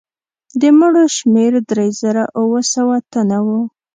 د 0.61 0.61
مړو 0.77 1.03
شمېر 1.17 1.53
درې 1.69 1.87
زره 2.01 2.23
اووه 2.39 2.61
سوه 2.73 2.95
تنه 3.13 3.39
وو. 3.45 3.61